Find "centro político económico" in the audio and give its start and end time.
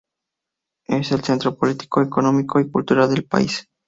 1.23-2.59